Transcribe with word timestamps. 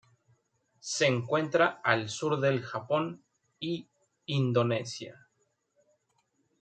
Se 0.79 1.05
encuentra 1.05 1.79
al 1.83 2.09
sur 2.09 2.39
del 2.39 2.63
Japón 2.63 3.23
y 3.59 3.87
Indonesia. 4.25 5.29